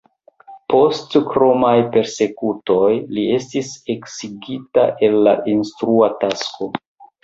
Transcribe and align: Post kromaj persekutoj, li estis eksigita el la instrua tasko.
Post 0.73 1.17
kromaj 1.33 1.75
persekutoj, 1.97 2.89
li 3.19 3.29
estis 3.37 3.73
eksigita 3.97 4.91
el 5.11 5.23
la 5.31 5.39
instrua 5.57 6.15
tasko. 6.27 6.77